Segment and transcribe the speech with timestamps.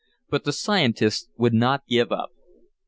[0.31, 2.31] But the scientist would not give up.